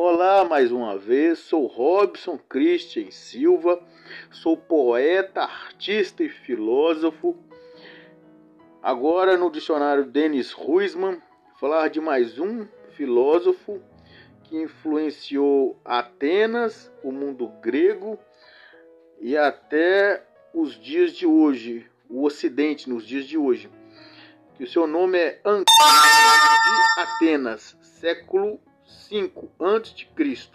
[0.00, 3.82] Olá mais uma vez, sou Robson Christian Silva,
[4.30, 7.36] sou poeta, artista e filósofo.
[8.80, 11.20] Agora no dicionário Denis Ruisman,
[11.58, 13.82] falar de mais um filósofo
[14.44, 18.16] que influenciou Atenas, o mundo grego
[19.20, 20.24] e até
[20.54, 23.68] os dias de hoje, o Ocidente nos dias de hoje.
[24.54, 30.48] Que o seu nome é Antíoco de Atenas, século 5 a.C.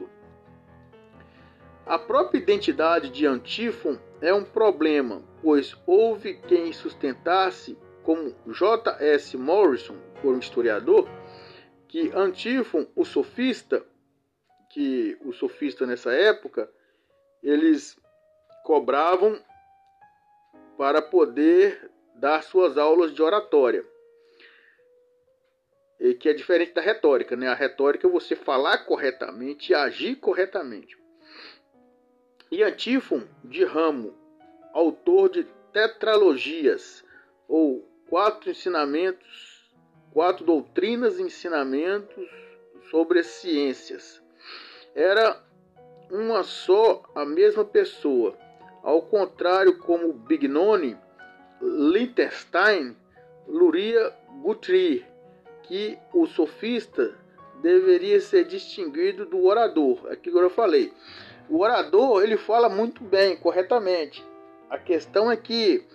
[1.85, 9.38] A própria identidade de Antífon é um problema, pois houve quem sustentasse, como J.S.
[9.38, 11.07] Morrison, por um historiador,
[11.88, 13.85] que Antífon, o sofista,
[14.71, 16.67] que o sofista nessa época,
[17.43, 17.95] eles
[18.63, 19.39] cobravam
[20.75, 23.92] para poder dar suas aulas de oratória
[26.12, 27.48] que é diferente da retórica, né?
[27.48, 30.98] A retórica é você falar corretamente e agir corretamente.
[32.52, 34.14] E Antífon de Ramo,
[34.73, 37.05] autor de tetralogias
[37.47, 39.72] ou quatro ensinamentos,
[40.11, 42.30] quatro doutrinas e ensinamentos
[42.92, 44.22] sobre as ciências.
[44.94, 45.42] Era
[46.11, 48.38] uma só a mesma pessoa.
[48.83, 50.97] Ao contrário, como Bignone,
[51.61, 52.95] Liechtenstein,
[53.47, 55.12] Luria Guthrie
[55.64, 57.16] que o sofista
[57.61, 60.08] deveria ser distinguido do orador.
[60.11, 60.94] Aqui agora eu falei.
[61.50, 64.23] O orador ele fala muito bem, corretamente.
[64.70, 65.86] A questão é que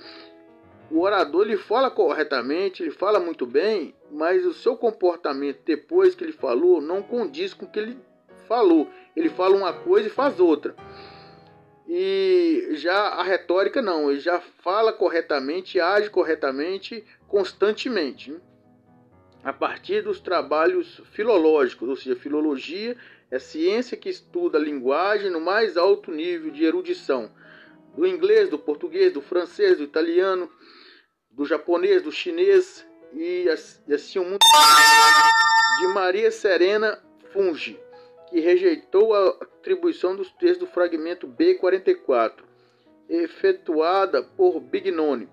[0.90, 6.24] o orador ele fala corretamente, ele fala muito bem, mas o seu comportamento depois que
[6.24, 7.98] ele falou não condiz com o que ele
[8.46, 8.88] falou.
[9.14, 10.74] Ele fala uma coisa e faz outra.
[11.86, 18.30] E já a retórica não, ele já fala corretamente, age corretamente, constantemente.
[18.30, 18.40] Né?
[19.48, 22.94] A partir dos trabalhos filológicos, ou seja, filologia
[23.30, 27.32] é ciência que estuda a linguagem no mais alto nível de erudição,
[27.96, 30.52] do inglês, do português, do francês, do italiano,
[31.30, 34.38] do japonês, do chinês e, assim um mundo
[35.80, 37.80] de Maria Serena Fungi,
[38.28, 42.40] que rejeitou a atribuição dos textos do fragmento B44,
[43.08, 45.26] efetuada por Bignone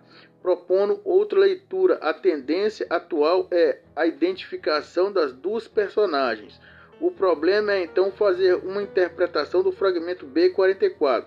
[0.45, 1.95] propondo outra leitura.
[1.95, 6.61] A tendência atual é a identificação das duas personagens.
[7.01, 11.25] O problema é então fazer uma interpretação do fragmento B44,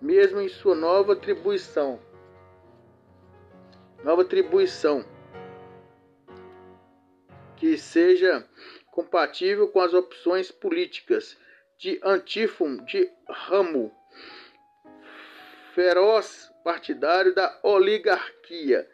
[0.00, 2.00] mesmo em sua nova atribuição.
[4.02, 5.04] Nova atribuição
[7.56, 8.48] que seja
[8.90, 11.36] compatível com as opções políticas
[11.76, 13.92] de Antífon de Ramo,
[15.74, 18.88] feroz partidário da oligarquia.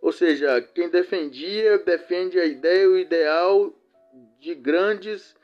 [0.00, 3.74] Ou seja, quem defendia, defende a ideia, o ideal
[4.38, 5.36] de grandes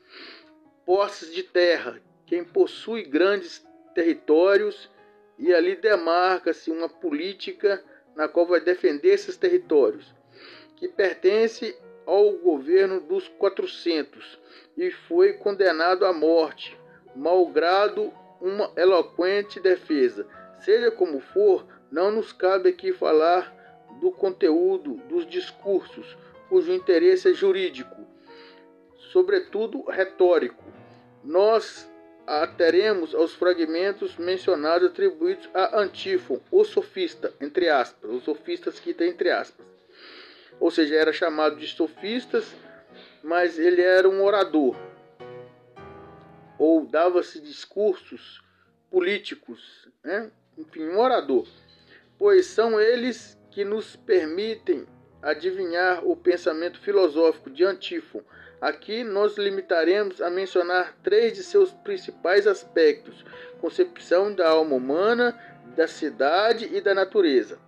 [0.87, 2.01] posses de terra.
[2.25, 4.89] Quem possui grandes territórios
[5.37, 7.83] e ali demarca-se uma política
[8.15, 10.15] na qual vai defender esses territórios,
[10.77, 14.39] que pertence ao governo dos 400
[14.77, 16.79] e foi condenado à morte,
[17.17, 20.29] malgrado uma eloquente defesa
[20.64, 23.52] Seja como for, não nos cabe aqui falar
[24.00, 26.16] do conteúdo dos discursos,
[26.48, 28.06] cujo interesse é jurídico,
[29.12, 30.64] sobretudo retórico.
[31.22, 31.86] Nós
[32.26, 39.10] ateremos aos fragmentos mencionados atribuídos a Antífon, o sofista, entre aspas, os sofistas que tem
[39.10, 39.66] entre aspas.
[40.58, 42.54] Ou seja, era chamado de sofistas,
[43.22, 44.75] mas ele era um orador,
[46.58, 48.42] ou dava-se discursos
[48.91, 50.31] políticos, né?
[50.56, 51.47] Enfim, um orador,
[52.19, 54.87] pois são eles que nos permitem
[55.22, 58.22] adivinhar o pensamento filosófico de Antífon.
[58.60, 63.25] Aqui nós limitaremos a mencionar três de seus principais aspectos:
[63.60, 65.38] concepção da alma humana,
[65.76, 67.59] da cidade e da natureza.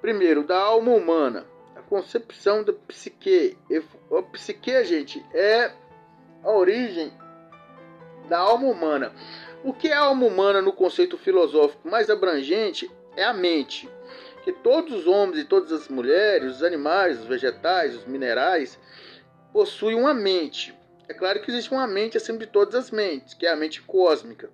[0.00, 1.44] Primeiro, da alma humana,
[1.76, 3.58] a concepção da psique.
[4.16, 5.72] A psique, gente, é
[6.42, 7.12] a origem
[8.28, 9.12] da alma humana.
[9.62, 13.90] O que é alma humana no conceito filosófico mais abrangente é a mente,
[14.42, 18.78] que todos os homens e todas as mulheres, os animais, os vegetais, os minerais,
[19.52, 20.74] possuem uma mente.
[21.06, 23.82] É claro que existe uma mente acima de todas as mentes, que é a mente
[23.82, 24.48] cósmica,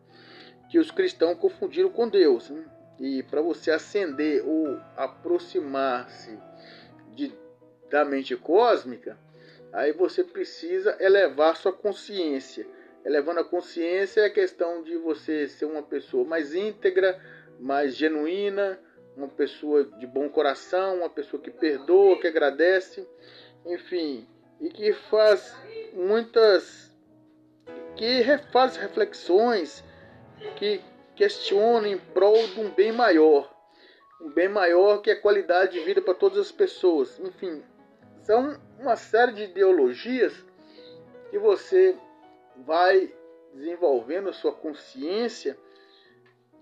[0.68, 2.50] que os cristãos confundiram com Deus.
[2.50, 2.64] Né?
[2.98, 6.36] E para você ascender ou aproximar-se
[7.88, 9.16] da mente cósmica,
[9.72, 12.66] aí você precisa elevar sua consciência
[13.06, 17.16] elevando a consciência é a questão de você ser uma pessoa mais íntegra,
[17.60, 18.80] mais genuína,
[19.16, 23.06] uma pessoa de bom coração, uma pessoa que perdoa, que agradece,
[23.64, 24.26] enfim,
[24.60, 25.56] e que faz
[25.92, 26.92] muitas
[27.94, 29.84] que faz reflexões
[30.56, 30.82] que
[31.14, 33.54] questionam em prol de um bem maior.
[34.20, 37.20] Um bem maior que é qualidade de vida para todas as pessoas.
[37.20, 37.62] Enfim,
[38.22, 40.34] são uma série de ideologias
[41.30, 41.96] que você
[42.64, 43.12] vai
[43.52, 45.58] desenvolvendo sua consciência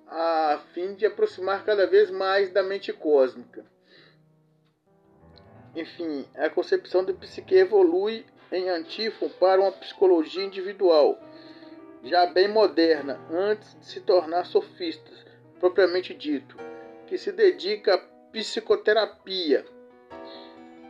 [0.06, 3.64] a fim de aproximar cada vez mais da mente cósmica.
[5.74, 11.18] Enfim, a concepção do psique evolui em Antífon para uma psicologia individual,
[12.02, 15.10] já bem moderna, antes de se tornar sofista,
[15.58, 16.56] propriamente dito,
[17.06, 17.98] que se dedica à
[18.30, 19.64] psicoterapia,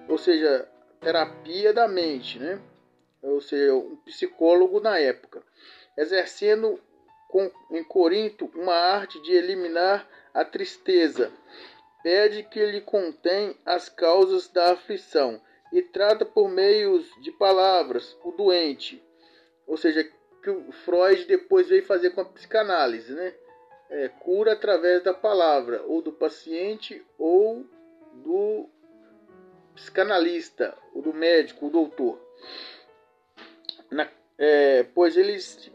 [0.09, 0.69] ou seja,
[1.01, 2.61] terapia da mente, né?
[3.25, 5.43] Ou seja, um psicólogo na época,
[5.97, 6.79] exercendo
[7.29, 11.33] com, em Corinto uma arte de eliminar a tristeza.
[12.03, 15.41] Pede que lhe contém as causas da aflição
[15.73, 19.03] e trata por meios de palavras o doente.
[19.67, 20.05] Ou seja,
[20.43, 23.35] que o Freud depois veio fazer com a psicanálise, né?
[23.89, 27.65] É, cura através da palavra, ou do paciente, ou
[28.13, 28.69] do
[29.75, 32.21] psicanalista, ou do médico, o doutor.
[33.95, 34.07] Na,
[34.37, 35.71] é, pois eles,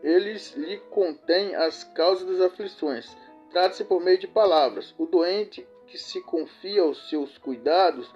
[0.00, 3.16] eles lhe contêm as causas das aflições.
[3.50, 4.94] Trata-se por meio de palavras.
[4.96, 8.08] O doente que se confia aos seus cuidados,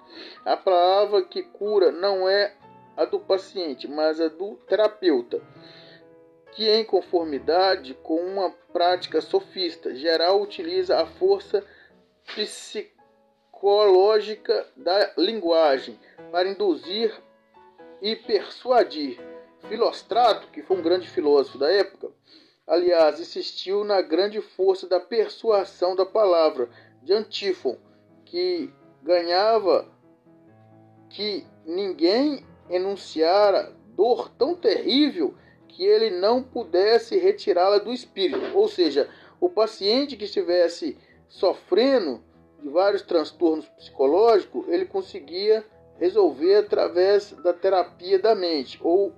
[0.45, 2.55] a palavra que cura não é
[2.95, 5.41] a do paciente, mas a do terapeuta,
[6.53, 11.65] que em conformidade com uma prática sofista geral utiliza a força
[12.33, 15.99] psicológica da linguagem
[16.31, 17.13] para induzir
[18.01, 19.19] e persuadir.
[19.67, 22.09] Filostrato, que foi um grande filósofo da época,
[22.65, 26.69] aliás, insistiu na grande força da persuasão da palavra,
[27.03, 27.77] de Antífon,
[28.25, 28.73] que
[29.03, 29.87] ganhava
[31.09, 35.33] que ninguém enunciara dor tão terrível
[35.67, 38.55] que ele não pudesse retirá-la do espírito.
[38.55, 39.09] Ou seja,
[39.39, 40.97] o paciente que estivesse
[41.27, 42.23] sofrendo
[42.61, 45.65] de vários transtornos psicológicos, ele conseguia
[45.99, 49.13] resolver através da terapia da mente, ou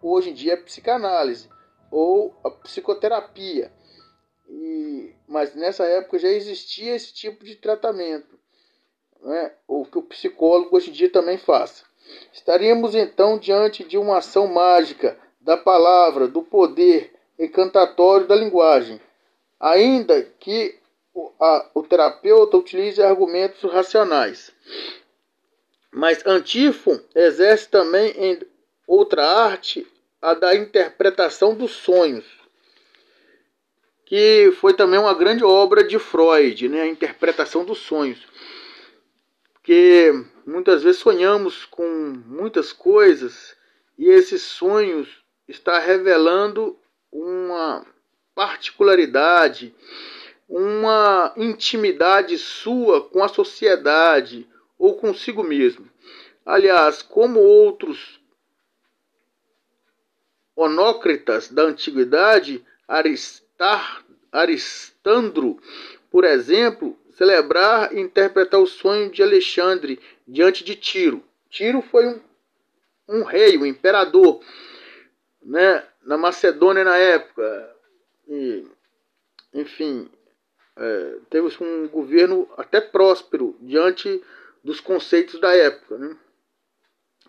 [0.00, 1.48] hoje em dia a psicanálise,
[1.90, 3.72] ou a psicoterapia.
[4.48, 8.38] E, mas nessa época já existia esse tipo de tratamento,
[9.20, 9.52] né?
[9.66, 11.84] o que o psicólogo hoje em dia também faz.
[12.32, 19.00] Estaríamos então diante de uma ação mágica da palavra, do poder encantatório da linguagem,
[19.58, 20.78] ainda que
[21.14, 24.52] o, a, o terapeuta utilize argumentos racionais.
[25.92, 28.40] Mas Antífon exerce também em
[28.86, 29.86] outra arte
[30.20, 32.42] a da interpretação dos sonhos
[34.12, 36.82] que foi também uma grande obra de Freud, né?
[36.82, 38.18] a interpretação dos sonhos.
[39.54, 40.12] Porque
[40.46, 43.56] muitas vezes sonhamos com muitas coisas
[43.98, 45.08] e esses sonhos
[45.48, 46.78] está revelando
[47.10, 47.86] uma
[48.34, 49.74] particularidade,
[50.46, 54.46] uma intimidade sua com a sociedade
[54.82, 55.88] ou consigo mesmo.
[56.44, 58.20] Aliás, como outros
[60.56, 65.62] onócritas da antiguidade, Aristar Aristandro,
[66.10, 71.22] por exemplo, celebrar e interpretar o sonho de Alexandre diante de Tiro.
[71.48, 72.20] Tiro foi um,
[73.08, 74.42] um rei, um imperador,
[75.40, 77.76] né, na Macedônia na época.
[78.26, 78.66] E,
[79.54, 80.10] enfim,
[80.74, 84.20] é, teve um governo até próspero diante
[84.62, 86.16] dos conceitos da época, né?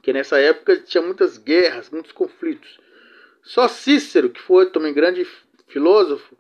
[0.01, 2.77] que nessa época tinha muitas guerras, muitos conflitos.
[3.41, 5.25] Só Cícero, que foi também grande
[5.67, 6.37] filósofo,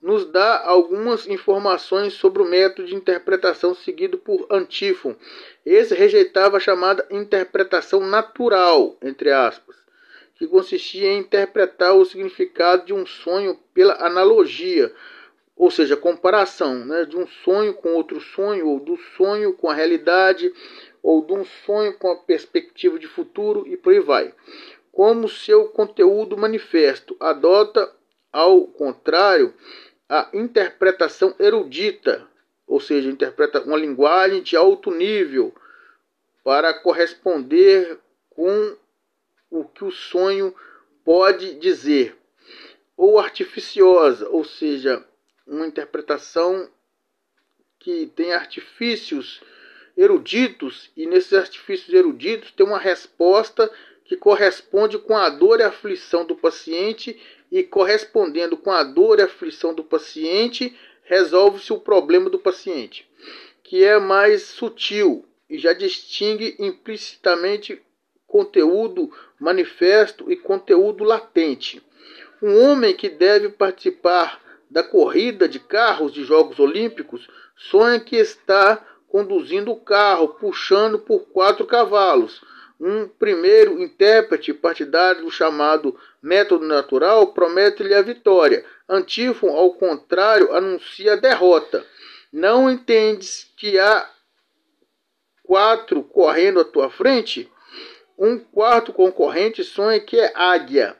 [0.00, 5.16] nos dá algumas informações sobre o método de interpretação seguido por Antífon.
[5.64, 9.76] Esse rejeitava a chamada interpretação natural, entre aspas,
[10.36, 14.94] que consistia em interpretar o significado de um sonho pela analogia,
[15.56, 19.74] ou seja, comparação né, de um sonho com outro sonho, ou do sonho com a
[19.74, 20.52] realidade,
[21.02, 24.34] ou de um sonho com a perspectiva de futuro e por aí vai.
[24.92, 27.90] Como seu conteúdo manifesto adota,
[28.30, 29.54] ao contrário,
[30.08, 32.26] a interpretação erudita,
[32.66, 35.54] ou seja, interpreta uma linguagem de alto nível
[36.44, 37.98] para corresponder
[38.30, 38.76] com
[39.50, 40.54] o que o sonho
[41.04, 42.16] pode dizer,
[42.96, 45.04] ou artificiosa, ou seja,
[45.46, 46.68] uma interpretação
[47.78, 49.40] que tem artifícios
[49.96, 53.70] eruditos e nesses artifícios eruditos tem uma resposta
[54.04, 59.22] que corresponde com a dor e aflição do paciente e correspondendo com a dor e
[59.22, 63.08] aflição do paciente, resolve-se o problema do paciente,
[63.62, 67.80] que é mais sutil e já distingue implicitamente
[68.26, 71.82] conteúdo manifesto e conteúdo latente.
[72.42, 78.84] Um homem que deve participar da corrida de carros de Jogos Olímpicos sonha que está
[79.08, 82.42] conduzindo o carro, puxando por quatro cavalos.
[82.78, 88.64] Um primeiro intérprete partidário do chamado método natural promete-lhe a vitória.
[88.88, 91.84] Antífon, ao contrário, anuncia a derrota.
[92.30, 94.10] Não entendes que há
[95.42, 97.50] quatro correndo à tua frente?
[98.18, 100.96] Um quarto concorrente sonha que é águia,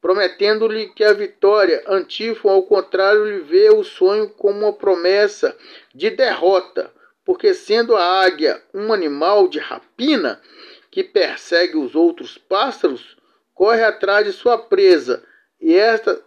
[0.00, 1.82] prometendo-lhe que a vitória.
[1.86, 5.56] Antífon, ao contrário, lhe vê o sonho como uma promessa
[5.94, 6.90] de derrota,
[7.24, 10.40] porque sendo a águia um animal de rapina
[10.90, 13.16] que persegue os outros pássaros,
[13.54, 15.22] corre atrás de sua presa
[15.60, 16.20] e esta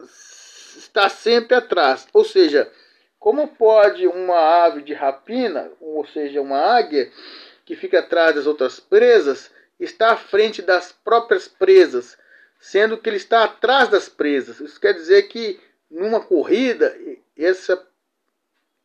[0.78, 2.08] está sempre atrás.
[2.14, 2.72] Ou seja,
[3.20, 7.12] como pode uma ave de rapina, ou seja, uma águia,
[7.66, 9.50] que fica atrás das outras presas,
[9.80, 12.18] está à frente das próprias presas,
[12.64, 14.62] sendo que ele está atrás das presas.
[14.62, 15.60] Isso quer dizer que
[15.92, 16.98] numa corrida,
[17.38, 17.86] essa,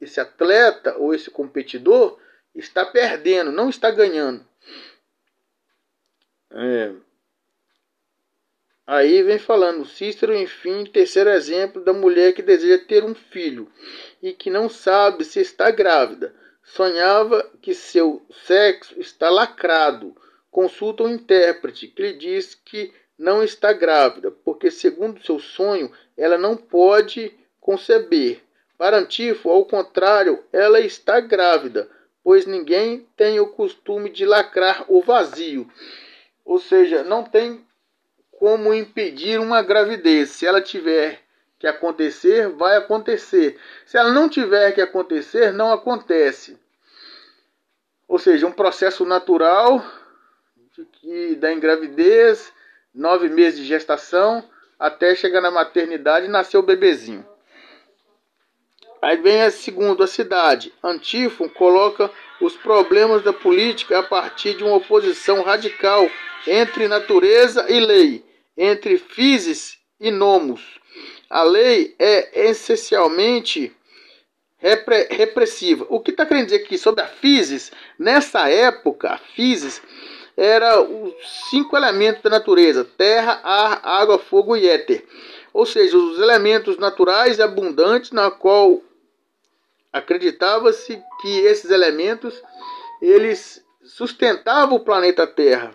[0.01, 2.19] esse atleta ou esse competidor
[2.53, 4.45] está perdendo, não está ganhando.
[6.51, 6.93] É.
[8.85, 13.71] Aí vem falando Cícero, enfim, terceiro exemplo da mulher que deseja ter um filho
[14.21, 16.35] e que não sabe se está grávida.
[16.65, 20.17] Sonhava que seu sexo está lacrado.
[20.51, 26.39] Consulta um intérprete que lhe diz que não está grávida, porque, segundo seu sonho, ela
[26.39, 28.41] não pode conceber.
[28.79, 31.91] Para Antifo, ao contrário, ela está grávida,
[32.23, 35.69] pois ninguém tem o costume de lacrar o vazio.
[36.45, 37.67] Ou seja, não tem
[38.31, 40.31] como impedir uma gravidez.
[40.31, 41.21] Se ela tiver
[41.59, 43.59] que acontecer, vai acontecer.
[43.85, 46.57] Se ela não tiver que acontecer, não acontece.
[48.07, 49.85] Ou seja, um processo natural
[50.93, 52.53] que da engravidez,
[52.99, 54.43] nove meses de gestação,
[54.77, 57.25] até chegar na maternidade nascer o bebezinho.
[59.01, 60.73] Aí vem a segundo, a cidade.
[60.83, 66.11] Antífon coloca os problemas da política a partir de uma oposição radical
[66.45, 68.25] entre natureza e lei,
[68.57, 70.81] entre physis e nomos.
[71.31, 73.73] A lei é essencialmente
[74.57, 75.87] repre repressiva.
[75.89, 77.71] O que está querendo dizer aqui sobre a physis?
[77.97, 79.81] Nessa época, a physis
[80.39, 81.15] era os
[81.51, 85.05] cinco elementos da natureza: terra, ar, água, fogo e éter.
[85.53, 88.81] Ou seja, os elementos naturais e abundantes na qual
[89.93, 92.41] acreditava-se que esses elementos
[93.03, 95.73] eles sustentavam o planeta Terra.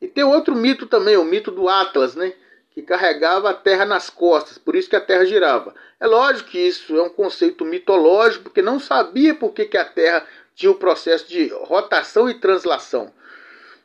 [0.00, 2.34] E tem outro mito também, o mito do Atlas, né?
[2.74, 5.74] que carregava a Terra nas costas, por isso que a Terra girava.
[6.00, 9.84] É lógico que isso é um conceito mitológico, porque não sabia por que, que a
[9.84, 13.12] Terra tinha o processo de rotação e translação.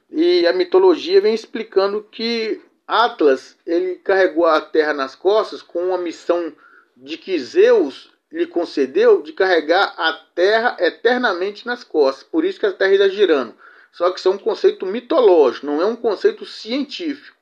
[0.09, 5.97] E a mitologia vem explicando que Atlas ele carregou a Terra nas costas com uma
[5.97, 6.53] missão
[6.95, 12.23] de que Zeus lhe concedeu de carregar a Terra eternamente nas costas.
[12.23, 13.53] Por isso que a Terra está girando.
[13.91, 17.37] Só que isso é um conceito mitológico, não é um conceito científico.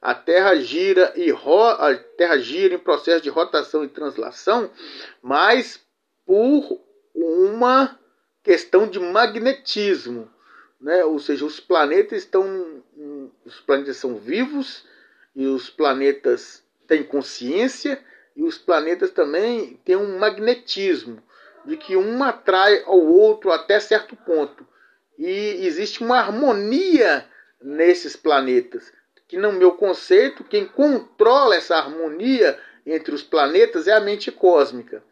[0.00, 4.70] A Terra gira e ro a Terra gira em processo de rotação e translação,
[5.22, 5.80] mas
[6.26, 6.80] por
[7.14, 7.98] uma
[8.42, 10.30] questão de magnetismo,
[10.84, 11.02] né?
[11.02, 12.82] Ou seja, os planetas estão
[13.44, 14.86] os planetas são vivos
[15.34, 17.98] e os planetas têm consciência
[18.36, 21.22] e os planetas também têm um magnetismo
[21.64, 24.66] de que um atrai ao outro até certo ponto.
[25.18, 27.26] E existe uma harmonia
[27.62, 28.92] nesses planetas.
[29.26, 35.02] Que, no meu conceito, quem controla essa harmonia entre os planetas é a mente cósmica.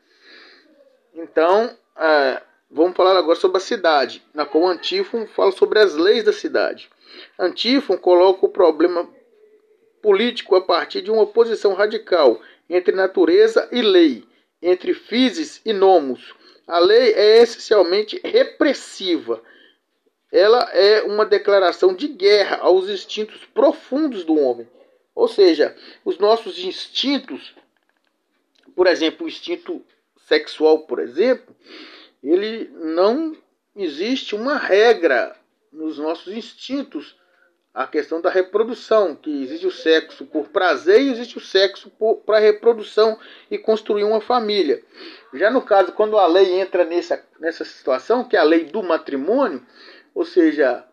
[1.14, 6.24] Então, é, vamos falar agora sobre a cidade, na qual Antífon fala sobre as leis
[6.24, 6.90] da cidade.
[7.38, 9.08] Antífon coloca o problema
[10.00, 14.24] político a partir de uma oposição radical entre natureza e lei,
[14.60, 16.34] entre physis e nomos.
[16.66, 19.42] A lei é essencialmente repressiva
[20.32, 24.66] ela é uma declaração de guerra aos instintos profundos do homem.
[25.14, 25.76] Ou seja,
[26.06, 27.54] os nossos instintos,
[28.74, 29.84] por exemplo, o instinto
[30.26, 31.54] sexual, por exemplo,
[32.22, 33.36] ele não
[33.74, 35.34] existe uma regra
[35.72, 37.20] nos nossos instintos.
[37.74, 41.90] A questão da reprodução, que existe o sexo por prazer e existe o sexo
[42.26, 43.18] para reprodução
[43.50, 44.82] e construir uma família.
[45.32, 48.82] Já no caso, quando a lei entra nessa, nessa situação, que é a lei do
[48.82, 49.66] matrimônio,
[50.14, 50.84] ou seja,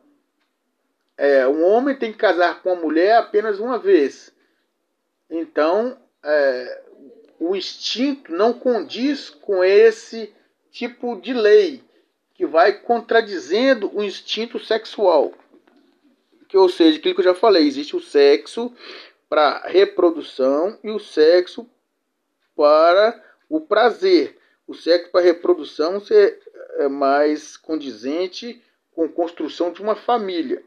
[1.17, 4.33] é, um homem tem que casar com a mulher apenas uma vez.
[5.29, 6.81] Então, é,
[7.38, 10.33] o instinto não condiz com esse
[10.79, 11.83] tipo de lei
[12.33, 15.33] que vai contradizendo o instinto sexual.
[16.48, 18.74] que, ou seja, aquilo que eu já falei, existe o sexo
[19.27, 21.69] para reprodução e o sexo
[22.55, 24.39] para o prazer.
[24.65, 26.01] O sexo para reprodução
[26.77, 30.63] é mais condizente com a construção de uma família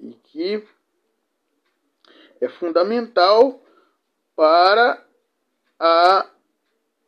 [0.00, 0.66] e que
[2.40, 3.62] é fundamental
[4.34, 5.06] para
[5.78, 6.26] a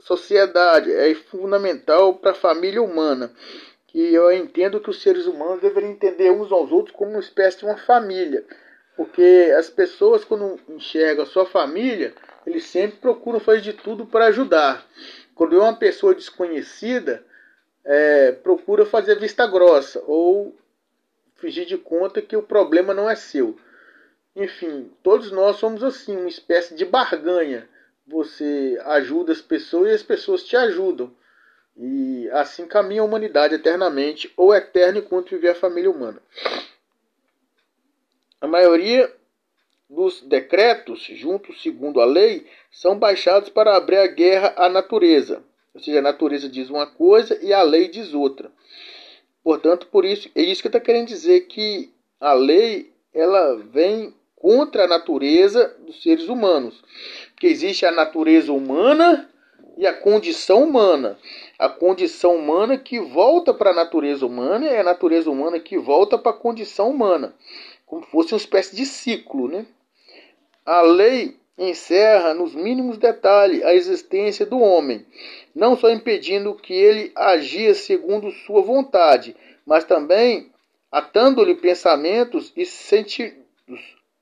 [0.07, 3.33] sociedade, é fundamental para a família humana.
[3.89, 7.59] Que eu entendo que os seres humanos deveriam entender uns aos outros como uma espécie
[7.59, 8.45] de uma família.
[8.97, 12.15] Porque as pessoas, quando enxergam a sua família,
[12.47, 14.87] eles sempre procuram fazer de tudo para ajudar.
[15.35, 17.25] Quando é uma pessoa desconhecida,
[17.85, 20.57] é, procura fazer vista grossa ou
[21.35, 23.59] fingir de conta que o problema não é seu.
[24.37, 27.69] Enfim, todos nós somos assim, uma espécie de barganha
[28.07, 31.13] você ajuda as pessoas e as pessoas te ajudam.
[31.77, 36.23] E assim caminha a humanidade eternamente, ou eterna enquanto viver a família humana.
[38.41, 39.13] A maioria
[39.89, 45.43] dos decretos, juntos segundo a lei, são baixados para abrir a guerra à natureza.
[45.75, 48.51] Ou seja, a natureza diz uma coisa e a lei diz outra.
[49.45, 54.15] Portanto, por isso, é isso que está querendo dizer que a lei ela vem
[54.47, 56.81] contra a natureza dos seres humanos.
[57.33, 59.29] Porque existe a natureza humana
[59.77, 61.19] e a condição humana.
[61.59, 66.17] A condição humana que volta para a natureza humana e a natureza humana que volta
[66.17, 67.35] para a condição humana.
[67.85, 69.49] Como se fosse uma espécie de ciclo.
[69.49, 69.67] Né?
[70.65, 75.05] A lei encerra nos mínimos detalhes a existência do homem,
[75.57, 79.35] não só impedindo que ele agia segundo sua vontade,
[79.67, 80.53] mas também
[80.93, 83.45] atando-lhe pensamentos e sentimentos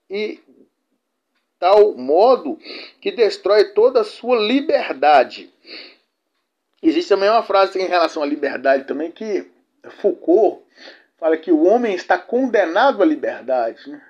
[0.08, 0.40] e
[1.58, 2.58] tal modo
[3.00, 5.52] que destrói toda a sua liberdade.
[6.82, 9.50] Existe também uma frase em relação à liberdade também que
[10.00, 10.62] Foucault
[11.16, 14.02] fala que o homem está condenado à liberdade, né?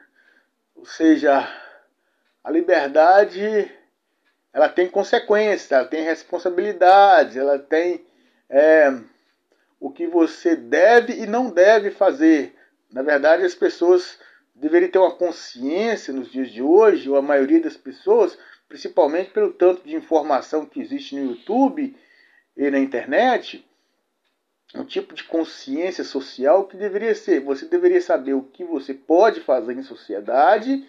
[0.75, 1.49] ou seja,
[2.43, 3.71] a liberdade
[4.53, 8.04] ela tem consequências, ela tem responsabilidades, ela tem
[8.49, 8.93] é,
[9.80, 12.54] o que você deve e não deve fazer.
[12.93, 14.19] Na verdade, as pessoas
[14.54, 18.38] deveria ter uma consciência nos dias de hoje, ou a maioria das pessoas,
[18.69, 21.97] principalmente pelo tanto de informação que existe no YouTube
[22.56, 23.67] e na internet,
[24.75, 27.40] um tipo de consciência social que deveria ser.
[27.40, 30.86] Você deveria saber o que você pode fazer em sociedade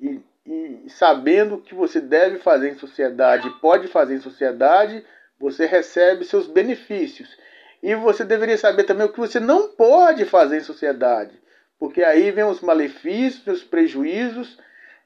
[0.00, 5.04] e, e sabendo o que você deve fazer em sociedade, pode fazer em sociedade,
[5.38, 7.36] você recebe seus benefícios.
[7.80, 11.38] E você deveria saber também o que você não pode fazer em sociedade
[11.78, 14.58] porque aí vem os malefícios, os prejuízos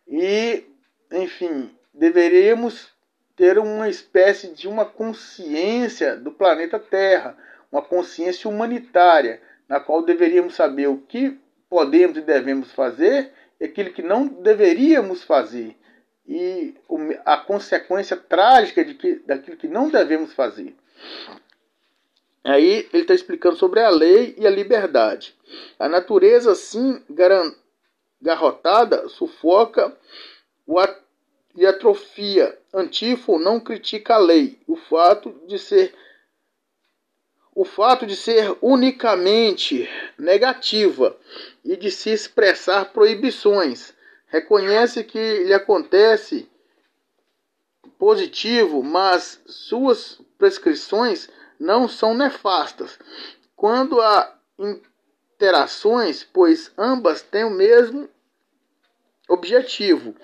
[0.09, 0.65] e,
[1.13, 2.93] enfim, deveríamos
[3.37, 7.37] ter uma espécie de uma consciência do planeta Terra,
[7.71, 13.93] uma consciência humanitária, na qual deveríamos saber o que podemos e devemos fazer e aquilo
[13.93, 15.77] que não deveríamos fazer
[16.27, 16.75] e
[17.25, 20.75] a consequência trágica de que, daquilo que não devemos fazer.
[22.44, 25.35] Aí ele está explicando sobre a lei e a liberdade.
[25.78, 27.02] A natureza, assim,
[28.20, 29.96] garrotada, sufoca
[31.55, 32.59] e atrofia.
[32.74, 34.59] Antífo não critica a lei.
[34.66, 35.94] O fato de ser
[37.55, 39.87] o fato de ser unicamente
[40.18, 41.14] negativa
[41.62, 43.92] e de se expressar proibições.
[44.26, 46.48] Reconhece que lhe acontece
[47.98, 51.28] positivo, mas suas prescrições
[51.62, 52.98] não são nefastas.
[53.55, 58.09] Quando há interações, pois ambas têm o mesmo
[59.29, 60.14] objetivo,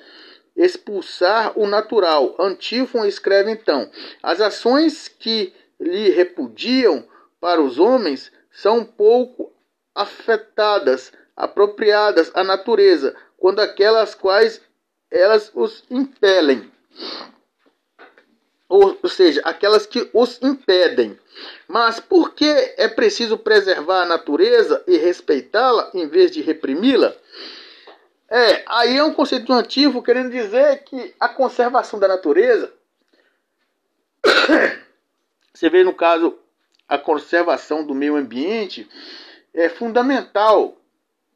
[0.57, 2.35] expulsar o natural.
[2.39, 3.89] Antífon escreve então:
[4.21, 7.07] as ações que lhe repudiam
[7.41, 9.53] para os homens são pouco
[9.95, 14.61] afetadas, apropriadas à natureza, quando aquelas quais
[15.09, 16.71] elas os impelem
[18.69, 21.19] ou, ou seja, aquelas que os impedem.
[21.67, 27.15] Mas por que é preciso preservar a natureza e respeitá-la em vez de reprimi-la?
[28.31, 32.71] É, aí é um conceito antigo querendo dizer que a conservação da natureza,
[35.55, 36.39] você vê no caso
[36.87, 38.87] a conservação do meio ambiente,
[39.55, 40.77] é fundamental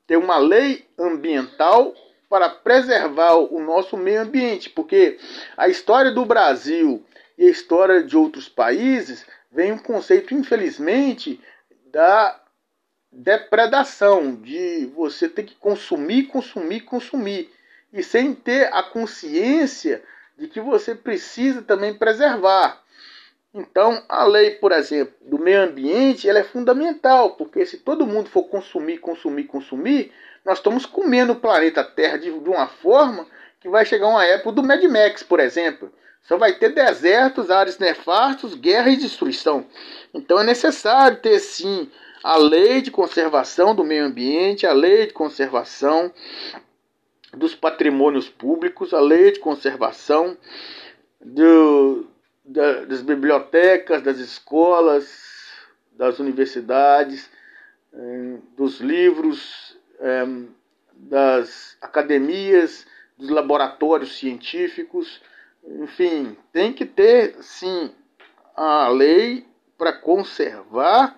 [0.06, 1.94] ter uma lei ambiental
[2.28, 5.18] para preservar o nosso meio ambiente, porque
[5.56, 7.04] a história do Brasil
[7.36, 11.40] e a história de outros países, vem um conceito, infelizmente,
[11.86, 12.40] da
[13.10, 17.50] depredação, de você ter que consumir, consumir, consumir,
[17.92, 20.02] e sem ter a consciência
[20.38, 22.82] de que você precisa também preservar.
[23.54, 28.30] Então, a lei, por exemplo, do meio ambiente, ela é fundamental, porque se todo mundo
[28.30, 30.10] for consumir, consumir, consumir,
[30.42, 33.26] nós estamos comendo o planeta Terra de, de uma forma
[33.60, 35.92] que vai chegar uma época do Mad Max, por exemplo.
[36.22, 39.66] Só vai ter desertos, áreas nefastos, guerra e destruição.
[40.14, 41.90] Então é necessário ter sim
[42.22, 46.12] a lei de conservação do meio ambiente, a lei de conservação
[47.36, 50.36] dos patrimônios públicos, a lei de conservação
[51.20, 52.06] do,
[52.44, 55.32] da, das bibliotecas, das escolas,
[55.92, 57.28] das universidades,
[57.92, 60.26] eh, dos livros, eh,
[60.94, 62.86] das academias,
[63.18, 65.20] dos laboratórios científicos,
[65.64, 67.90] enfim, tem que ter sim
[68.54, 69.46] a lei
[69.78, 71.16] para conservar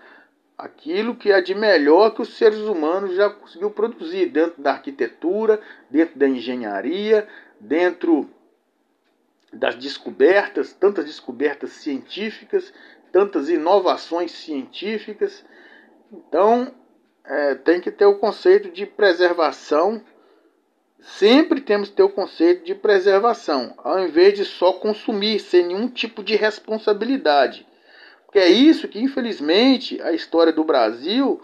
[0.57, 5.61] aquilo que é de melhor que os seres humanos já conseguiu produzir dentro da arquitetura,
[5.91, 7.29] dentro da engenharia,
[7.61, 8.31] dentro
[9.53, 12.73] das descobertas, tantas descobertas científicas,
[13.13, 15.45] tantas inovações científicas.
[16.13, 16.73] Então,
[17.25, 20.03] é, tem que ter o conceito de preservação.
[21.05, 25.89] Sempre temos que ter o conceito de preservação, ao invés de só consumir sem nenhum
[25.89, 27.67] tipo de responsabilidade.
[28.25, 31.41] Porque é isso que, infelizmente, a história do Brasil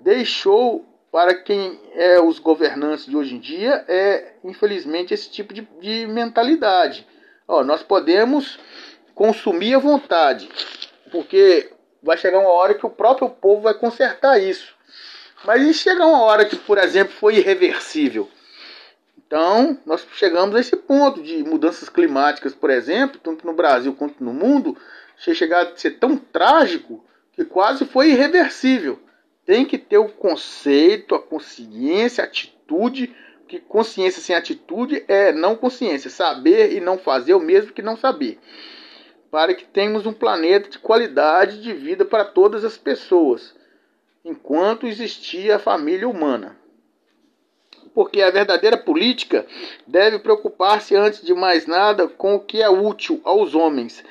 [0.00, 5.62] deixou para quem é os governantes de hoje em dia, é, infelizmente, esse tipo de,
[5.80, 7.06] de mentalidade
[7.48, 8.58] Ó, nós podemos
[9.14, 10.48] consumir à vontade,
[11.12, 11.70] porque
[12.02, 14.74] vai chegar uma hora que o próprio povo vai consertar isso.
[15.44, 18.28] Mas e chegar uma hora que, por exemplo, foi irreversível?
[19.26, 24.22] Então, nós chegamos a esse ponto de mudanças climáticas, por exemplo, tanto no Brasil quanto
[24.22, 24.76] no mundo,
[25.18, 29.00] chegar a ser tão trágico que quase foi irreversível.
[29.44, 33.14] Tem que ter o conceito, a consciência, a atitude
[33.48, 37.96] que consciência sem atitude é não consciência, saber e não fazer o mesmo que não
[37.96, 38.38] saber.
[39.30, 43.54] Para que tenhamos um planeta de qualidade de vida para todas as pessoas,
[44.24, 46.56] enquanto existir a família humana.
[47.96, 49.46] Porque a verdadeira política
[49.86, 54.04] deve preocupar-se antes de mais nada com o que é útil aos homens.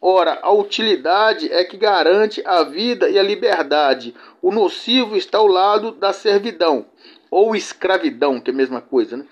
[0.00, 4.14] Ora, a utilidade é que garante a vida e a liberdade.
[4.40, 6.86] O nocivo está ao lado da servidão
[7.30, 9.26] ou escravidão, que é a mesma coisa, né?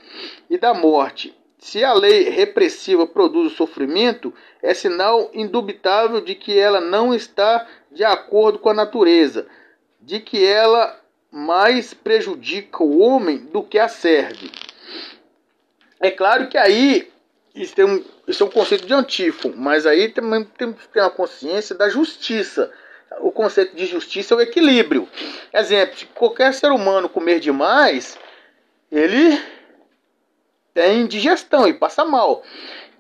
[0.51, 1.35] e da morte.
[1.59, 4.31] Se a lei repressiva produz o sofrimento,
[4.63, 9.47] é sinal indubitável de que ela não está de acordo com a natureza,
[9.99, 14.51] de que ela mais prejudica o homem do que a serve.
[16.01, 17.11] É claro que aí
[17.55, 21.01] isso, tem um, isso é um conceito de antífono, mas aí também temos que ter
[21.01, 22.73] a consciência da justiça
[23.19, 25.09] o conceito de justiça é o equilíbrio.
[25.53, 28.19] Exemplo, se qualquer ser humano comer demais,
[28.91, 29.41] ele
[30.73, 32.43] tem digestão e passa mal.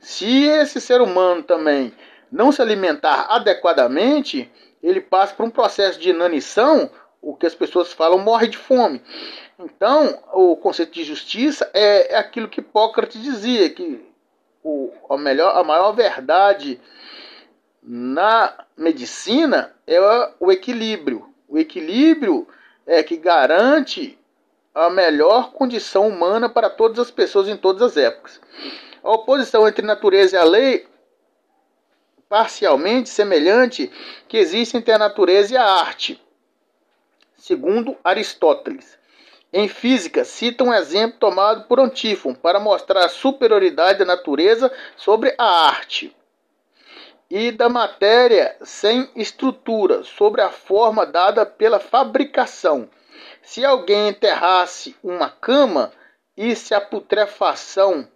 [0.00, 1.92] Se esse ser humano também
[2.30, 4.50] não se alimentar adequadamente,
[4.82, 6.90] ele passa por um processo de inanição,
[7.22, 9.02] o que as pessoas falam, morre de fome.
[9.58, 14.00] Então, o conceito de justiça é, é aquilo que Hipócrates dizia, que
[14.62, 16.80] o, a, melhor, a maior verdade
[17.82, 20.00] na medicina é
[20.38, 21.28] o equilíbrio.
[21.48, 22.46] O equilíbrio
[22.86, 24.18] é que garante
[24.74, 28.40] a melhor condição humana para todas as pessoas em todas as épocas.
[29.02, 30.86] A oposição entre natureza e a lei
[32.28, 33.90] parcialmente semelhante
[34.28, 36.22] que existe entre a natureza e a arte,
[37.40, 38.98] segundo Aristóteles.
[39.52, 45.34] Em física, cita um exemplo tomado por Antífon para mostrar a superioridade da natureza sobre
[45.36, 46.14] a arte
[47.28, 52.88] e da matéria sem estrutura, sobre a forma dada pela fabricação.
[53.42, 55.92] Se alguém enterrasse uma cama
[56.36, 58.06] e se a putrefação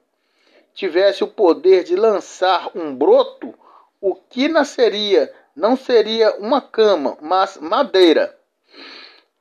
[0.75, 3.55] tivesse o poder de lançar um broto,
[4.01, 8.37] o que nasceria não seria uma cama, mas madeira.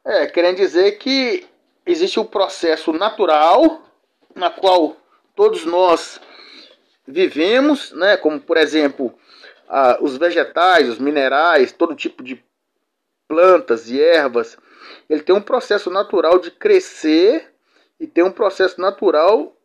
[0.05, 1.47] É, querendo dizer que
[1.85, 3.81] existe um processo natural
[4.35, 4.97] na qual
[5.33, 6.19] todos nós
[7.07, 9.17] vivemos, né, como por exemplo
[9.69, 12.43] ah, os vegetais, os minerais, todo tipo de
[13.29, 14.57] plantas e ervas,
[15.09, 17.53] ele tem um processo natural de crescer
[17.97, 19.55] e tem um processo natural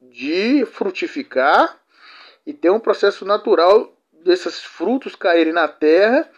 [0.00, 1.80] de frutificar
[2.46, 6.30] e tem um processo natural desses frutos caírem na terra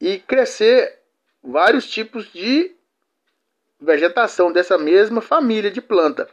[0.00, 0.98] e crescer
[1.42, 2.75] vários tipos de
[3.80, 6.28] vegetação dessa mesma família de planta.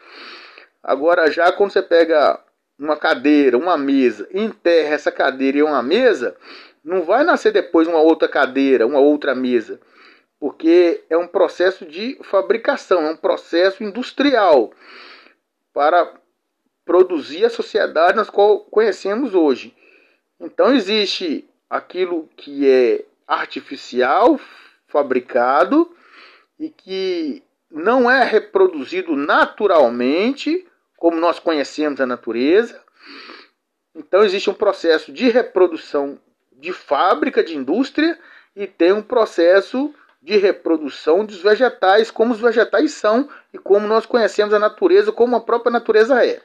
[0.81, 2.39] Agora já quando você pega
[2.77, 6.35] uma cadeira, uma mesa, enterra essa cadeira e uma mesa,
[6.83, 9.79] não vai nascer depois uma outra cadeira, uma outra mesa,
[10.39, 14.71] porque é um processo de fabricação, é um processo industrial
[15.73, 16.13] para
[16.85, 19.73] produzir a sociedade nas qual conhecemos hoje.
[20.39, 24.37] Então existe aquilo que é artificial,
[24.87, 25.89] fabricado
[26.63, 32.81] e que não é reproduzido naturalmente, como nós conhecemos a natureza.
[33.93, 36.17] Então existe um processo de reprodução
[36.53, 38.17] de fábrica, de indústria,
[38.55, 44.05] e tem um processo de reprodução dos vegetais, como os vegetais são e como nós
[44.05, 46.41] conhecemos a natureza, como a própria natureza é.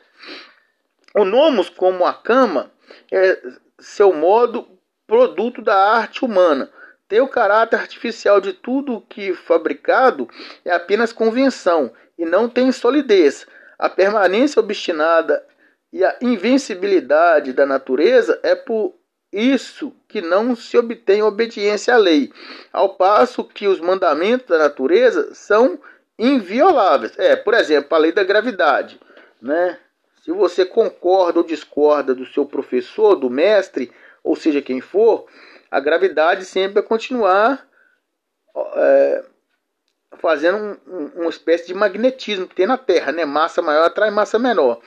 [1.15, 2.73] O nomos, como a cama,
[3.13, 3.41] é
[3.79, 4.67] seu modo
[5.07, 6.73] produto da arte humana.
[7.09, 10.29] Tem o caráter artificial de tudo que fabricado
[10.65, 13.47] é apenas convenção e não tem solidez.
[13.79, 15.43] A permanência obstinada
[15.91, 18.95] e a invencibilidade da natureza é por
[19.33, 22.33] isso que não se obtém obediência à lei,
[22.73, 25.79] ao passo que os mandamentos da natureza são
[26.19, 27.13] invioláveis.
[27.19, 29.01] É, por exemplo, a lei da gravidade,
[29.41, 29.79] né?
[30.25, 33.91] Se você concorda ou discorda do seu professor, do mestre,
[34.23, 35.27] ou seja, quem for,
[35.71, 37.67] a gravidade sempre vai continuar
[38.75, 39.25] é,
[40.19, 43.25] fazendo um, uma espécie de magnetismo que tem na Terra, né?
[43.25, 44.81] Massa maior atrai massa menor.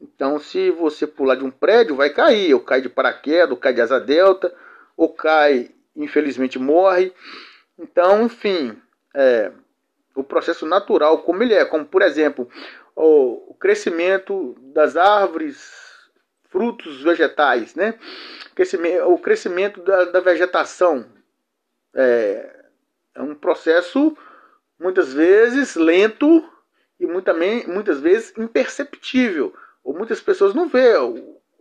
[0.00, 3.72] Então, se você pular de um prédio, vai cair, ou cai de paraquedas, ou cai
[3.72, 4.54] de asa delta,
[4.96, 7.12] ou cai, infelizmente, morre.
[7.78, 8.76] Então, enfim,
[9.14, 9.50] é,
[10.14, 12.48] o processo natural, como ele é, como por exemplo,
[12.94, 15.83] o, o crescimento das árvores,
[16.54, 17.98] frutos vegetais, né?
[19.08, 21.04] O crescimento da, da vegetação.
[21.92, 22.64] É,
[23.16, 24.16] é um processo
[24.78, 26.48] muitas vezes lento
[27.00, 27.34] e muita,
[27.66, 29.52] muitas vezes imperceptível.
[29.82, 30.68] Ou muitas pessoas não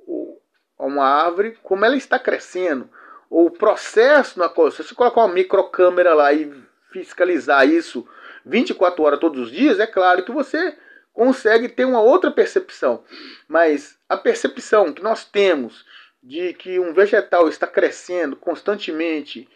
[0.06, 0.40] o,
[0.78, 2.88] uma árvore como ela está crescendo,
[3.32, 6.54] ou o processo na qual, se você colocar uma microcâmera lá e
[6.92, 8.08] fiscalizar isso
[8.46, 10.78] 24 horas todos os dias, é claro que você
[11.14, 13.04] consegue ter uma outra percepção.
[13.48, 15.86] Mas a percepção que nós temos
[16.22, 19.48] de que um vegetal está crescendo constantemente,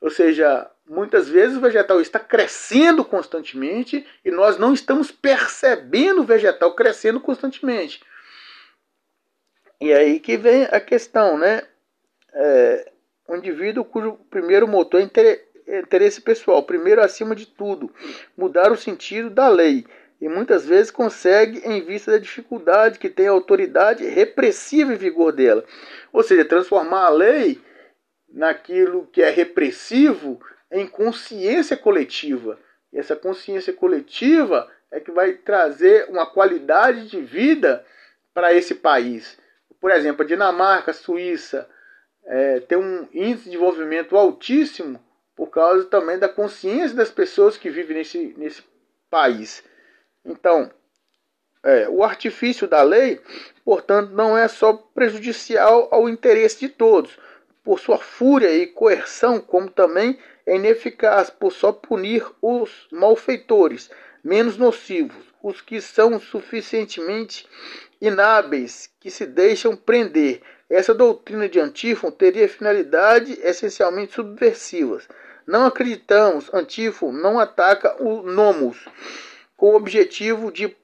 [0.00, 6.26] ou seja, muitas vezes o vegetal está crescendo constantemente e nós não estamos percebendo o
[6.26, 8.02] vegetal crescendo constantemente.
[9.80, 11.62] E aí que vem a questão, né?
[12.32, 12.92] É,
[13.28, 17.92] um indivíduo cujo primeiro motor é interesse pessoal, primeiro acima de tudo,
[18.36, 19.86] mudar o sentido da lei.
[20.24, 25.32] E muitas vezes consegue em vista da dificuldade que tem a autoridade repressiva em vigor
[25.32, 25.62] dela.
[26.10, 27.60] Ou seja, transformar a lei
[28.32, 30.40] naquilo que é repressivo
[30.72, 32.58] em consciência coletiva.
[32.90, 37.84] E essa consciência coletiva é que vai trazer uma qualidade de vida
[38.32, 39.38] para esse país.
[39.78, 41.68] Por exemplo, a Dinamarca, a Suíça
[42.24, 45.04] é, tem um índice de desenvolvimento altíssimo
[45.36, 48.62] por causa também da consciência das pessoas que vivem nesse, nesse
[49.10, 49.62] país.
[50.24, 50.70] Então,
[51.62, 53.20] é, o artifício da lei,
[53.64, 57.18] portanto, não é só prejudicial ao interesse de todos,
[57.62, 63.90] por sua fúria e coerção, como também é ineficaz por só punir os malfeitores,
[64.22, 67.48] menos nocivos, os que são suficientemente
[68.00, 70.42] inábeis que se deixam prender.
[70.68, 75.08] Essa doutrina de Antífon teria finalidade essencialmente subversivas.
[75.46, 78.86] Não acreditamos, Antífon não ataca o nomos
[79.56, 80.74] com o objetivo de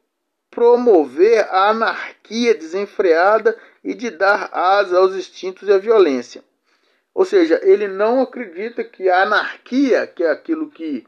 [0.51, 6.43] promover a anarquia desenfreada e de dar asa aos instintos e à violência.
[7.15, 11.07] Ou seja, ele não acredita que a anarquia, que é aquilo que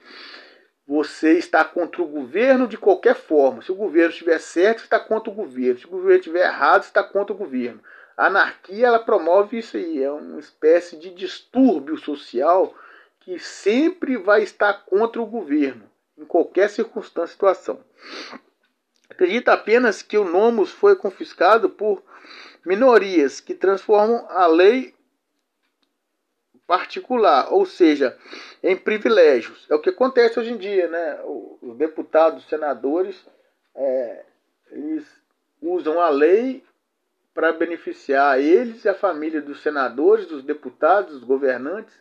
[0.87, 3.63] você está contra o governo de qualquer forma.
[3.63, 5.79] Se o governo estiver certo, está contra o governo.
[5.79, 7.81] Se o governo estiver errado, está contra o governo.
[8.17, 12.75] A anarquia ela promove isso aí, é uma espécie de distúrbio social
[13.21, 15.89] que sempre vai estar contra o governo,
[16.23, 17.81] em qualquer circunstância situação.
[19.11, 22.03] Acredita apenas que o Nomos foi confiscado por
[22.65, 24.95] minorias que transformam a lei
[26.67, 28.17] particular, ou seja,
[28.63, 29.67] em privilégios.
[29.69, 31.21] É o que acontece hoje em dia, né?
[31.61, 33.27] Os deputados, os senadores,
[33.75, 34.25] é,
[34.71, 35.07] eles
[35.61, 36.65] usam a lei
[37.35, 41.95] para beneficiar eles e a família dos senadores, dos deputados, dos governantes,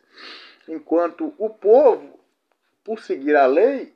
[0.67, 2.19] enquanto o povo,
[2.83, 3.93] por seguir a lei,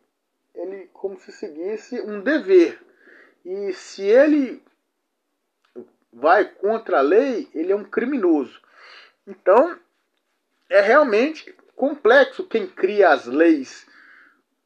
[0.55, 2.81] ele como se seguisse um dever.
[3.43, 4.63] E se ele
[6.11, 8.61] vai contra a lei, ele é um criminoso.
[9.27, 9.77] Então,
[10.69, 13.85] é realmente complexo quem cria as leis,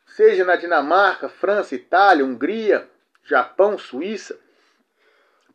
[0.05, 2.87] seja na Dinamarca, França, Itália, Hungria,
[3.23, 4.39] Japão, Suíça,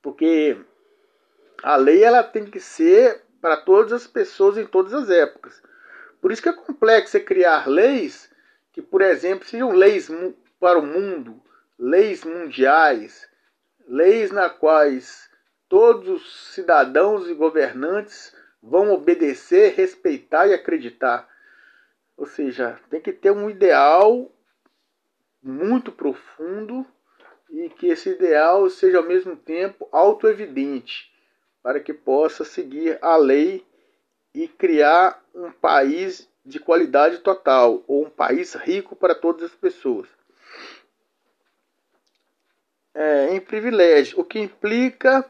[0.02, 0.56] porque
[1.62, 5.62] a lei ela tem que ser para todas as pessoas em todas as épocas.
[6.20, 8.30] Por isso que é complexo criar leis
[8.74, 10.10] que, por exemplo, sejam leis
[10.58, 11.40] para o mundo,
[11.78, 13.26] leis mundiais,
[13.86, 15.30] leis na quais
[15.68, 21.28] todos os cidadãos e governantes vão obedecer, respeitar e acreditar.
[22.16, 24.28] Ou seja, tem que ter um ideal
[25.40, 26.84] muito profundo
[27.50, 31.12] e que esse ideal seja ao mesmo tempo autoevidente,
[31.62, 33.64] para que possa seguir a lei
[34.34, 40.08] e criar um país de qualidade total ou um país rico para todas as pessoas.
[42.94, 45.24] É, em privilégio, o que implica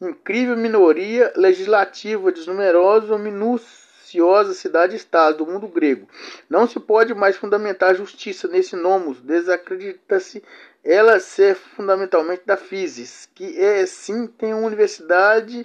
[0.00, 6.08] incrível minoria legislativa desnumerosa ou minuciosa cidade-estado do mundo grego.
[6.48, 10.42] Não se pode mais fundamentar justiça nesse nomos, desacredita-se
[10.84, 15.64] ela ser fundamentalmente da physis, que é sim tem uma universidade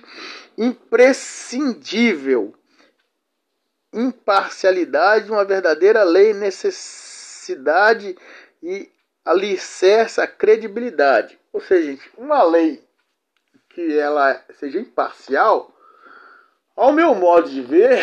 [0.58, 2.54] imprescindível,
[3.94, 8.18] imparcialidade, uma verdadeira lei, necessidade
[8.62, 8.92] e
[9.24, 11.40] alicerça a credibilidade.
[11.52, 12.84] Ou seja, uma lei
[13.70, 15.74] que ela seja imparcial,
[16.76, 18.00] ao meu modo de ver,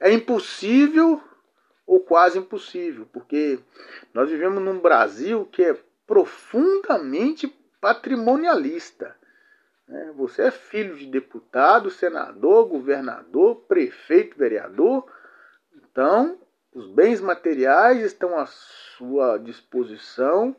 [0.00, 1.22] é impossível
[1.86, 3.58] ou quase impossível, porque
[4.14, 7.48] nós vivemos num Brasil que é profundamente
[7.80, 9.16] patrimonialista.
[9.92, 10.10] Né?
[10.16, 15.06] Você é filho de deputado, senador, governador, prefeito, vereador.
[15.76, 16.38] Então,
[16.74, 20.56] os bens materiais estão à sua disposição,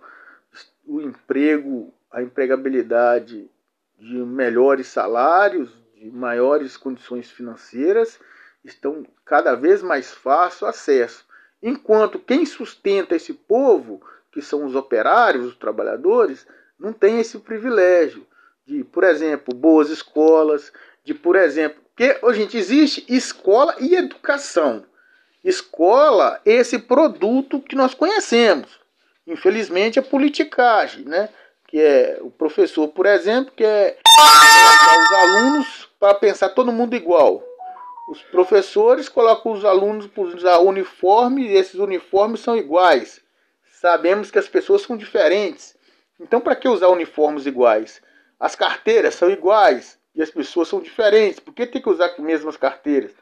[0.86, 3.50] o emprego, a empregabilidade
[3.98, 8.20] de melhores salários, de maiores condições financeiras
[8.64, 11.26] estão cada vez mais fácil acesso.
[11.62, 14.00] Enquanto quem sustenta esse povo,
[14.32, 16.46] que são os operários, os trabalhadores,
[16.78, 18.28] não tem esse privilégio
[18.66, 20.72] de, por exemplo, boas escolas,
[21.04, 24.86] de, por exemplo, que hoje gente existe escola e educação.
[25.44, 28.80] Escola esse produto que nós conhecemos.
[29.28, 31.30] Infelizmente, a politicagem, né?
[31.68, 33.98] Que é o professor, por exemplo, que é
[35.00, 37.44] os alunos para pensar todo mundo igual.
[38.08, 43.22] Os professores colocam os alunos para usar uniforme e esses uniformes são iguais.
[43.80, 45.76] Sabemos que as pessoas são diferentes.
[46.20, 48.02] Então, para que usar uniformes iguais?
[48.44, 51.40] As carteiras são iguais e as pessoas são diferentes.
[51.40, 53.14] Por que tem que usar as mesmas carteiras?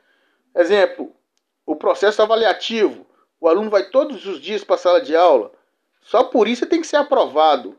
[0.56, 1.16] Exemplo,
[1.64, 3.06] o processo avaliativo.
[3.40, 5.52] O aluno vai todos os dias para a sala de aula.
[6.02, 7.78] Só por isso tem que ser aprovado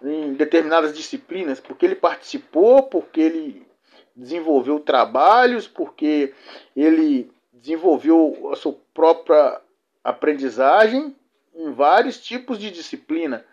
[0.00, 3.66] em determinadas disciplinas, porque ele participou, porque ele
[4.14, 6.32] desenvolveu trabalhos, porque
[6.76, 9.60] ele desenvolveu a sua própria
[10.04, 11.16] aprendizagem
[11.56, 13.44] em vários tipos de disciplina.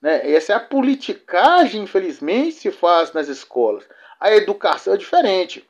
[0.00, 0.32] Né?
[0.32, 3.84] Essa é a politicagem, infelizmente, se faz nas escolas.
[4.20, 5.68] A educação é diferente.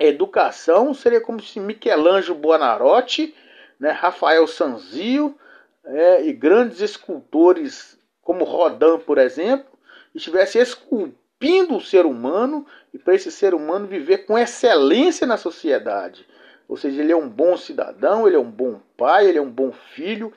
[0.00, 3.34] A educação seria como se Michelangelo Buonarroti,
[3.78, 5.36] né, Rafael Sanzio
[5.84, 9.66] é, e grandes escultores como Rodin, por exemplo,
[10.14, 16.26] estivessem esculpindo o ser humano e para esse ser humano viver com excelência na sociedade.
[16.68, 19.50] Ou seja, ele é um bom cidadão, ele é um bom pai, ele é um
[19.50, 20.32] bom filho,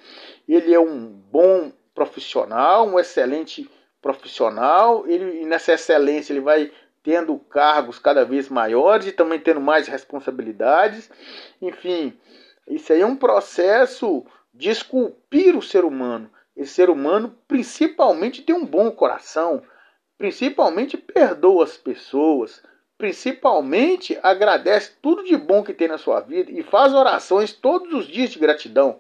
[0.48, 3.70] ele é um bom profissional, um excelente
[4.02, 5.08] profissional.
[5.08, 6.72] Ele, e nessa excelência ele vai
[7.04, 11.12] tendo cargos cada vez maiores e também tendo mais responsabilidades.
[11.62, 12.18] Enfim,
[12.68, 16.30] isso aí é um processo de esculpir o ser humano.
[16.56, 19.62] Esse ser humano principalmente tem um bom coração,
[20.18, 22.64] principalmente perdoa as pessoas,
[22.98, 28.08] principalmente agradece tudo de bom que tem na sua vida e faz orações todos os
[28.08, 29.00] dias de gratidão.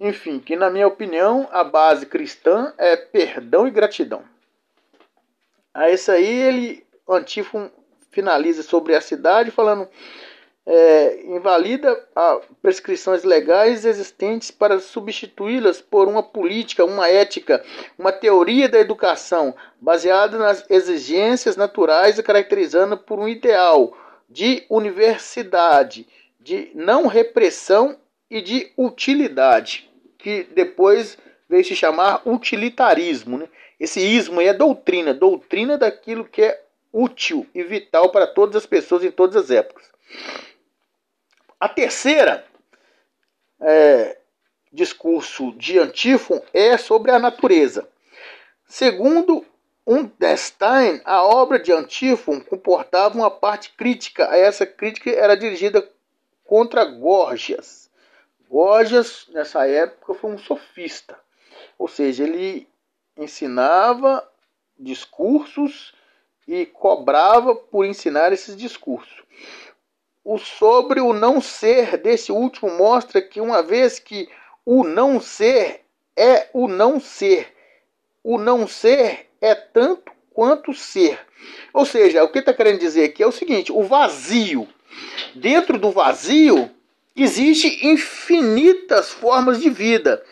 [0.00, 4.24] Enfim, que na minha opinião a base cristã é perdão e gratidão.
[5.74, 7.70] A isso aí ele, Antífon
[8.10, 9.86] finaliza sobre a cidade falando
[10.66, 17.62] é, invalida a prescrições legais existentes para substituí-las por uma política, uma ética,
[17.98, 23.96] uma teoria da educação baseada nas exigências naturais e caracterizando por um ideal
[24.28, 26.06] de universidade,
[26.38, 27.98] de não repressão
[28.30, 29.89] e de utilidade,
[30.20, 33.38] que depois veio se chamar utilitarismo.
[33.38, 33.48] Né?
[33.78, 39.04] Esse ismo é doutrina, doutrina daquilo que é útil e vital para todas as pessoas
[39.04, 39.90] em todas as épocas.
[41.58, 42.44] A terceira
[43.60, 44.16] é,
[44.72, 47.88] discurso de Antífon é sobre a natureza.
[48.66, 49.44] Segundo
[49.86, 54.24] Undestein, a obra de Antífon comportava uma parte crítica.
[54.24, 55.86] Essa crítica era dirigida
[56.44, 57.89] contra Gorgias.
[58.50, 61.18] Gorgias, nessa época, foi um sofista.
[61.78, 62.68] Ou seja, ele
[63.16, 64.26] ensinava
[64.78, 65.94] discursos
[66.48, 69.20] e cobrava por ensinar esses discursos
[70.24, 74.28] o sobre o não ser desse último mostra que uma vez que
[74.64, 75.84] o não ser
[76.16, 77.52] é o não ser,
[78.22, 81.18] o não ser é tanto quanto ser.
[81.72, 84.68] Ou seja, o que está querendo dizer aqui é o seguinte: o vazio.
[85.34, 86.70] Dentro do vazio
[87.22, 90.22] existe infinitas formas de vida.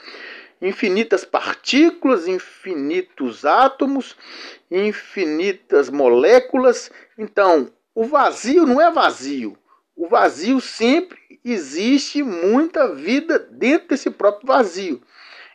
[0.61, 4.17] infinitas partículas, infinitos átomos,
[4.69, 6.91] infinitas moléculas.
[7.17, 9.57] Então, o vazio não é vazio.
[9.95, 15.01] O vazio sempre existe muita vida dentro desse próprio vazio.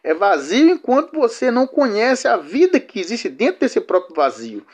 [0.04, 4.66] É vazio enquanto você não conhece a vida que existe dentro desse próprio vazio.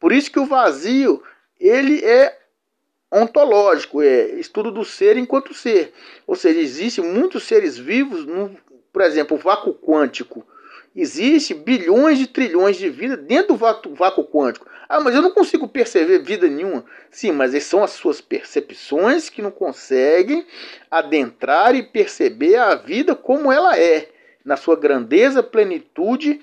[0.00, 1.22] Por isso que o vazio
[1.60, 2.38] ele é
[3.10, 5.92] ontológico, é estudo do ser enquanto ser.
[6.26, 8.54] Ou seja, existem muitos seres vivos, no,
[8.92, 10.46] por exemplo, o vácuo quântico.
[10.94, 14.66] Existe bilhões de trilhões de vida dentro do vácuo, vácuo quântico.
[14.88, 16.84] Ah, mas eu não consigo perceber vida nenhuma.
[17.10, 20.46] Sim, mas são as suas percepções que não conseguem
[20.90, 24.08] adentrar e perceber a vida como ela é,
[24.44, 26.42] na sua grandeza, plenitude